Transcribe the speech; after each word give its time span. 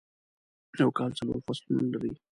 یوکال 0.79 1.11
څلورفصلونه 1.17 1.85
لري.. 1.93 2.11